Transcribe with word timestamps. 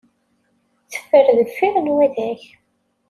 Teffer 0.91 1.27
deffir 1.37 1.75
n 1.79 1.91
waddag. 1.95 2.41